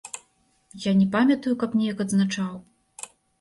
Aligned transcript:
Я 0.85 0.91
не 1.01 1.05
памятаю, 1.15 1.53
каб 1.65 1.75
неяк 1.83 2.01
адзначаў. 2.07 2.51